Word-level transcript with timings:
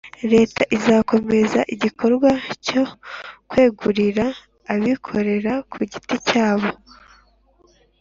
leta 0.33 0.61
izakomeza 0.77 1.59
igikorwa 1.73 2.29
cyo 2.67 2.83
kwegurira 3.49 4.25
abikorera 4.73 5.53
ku 5.71 5.77
giti 5.91 6.15
cyabo 6.27 6.69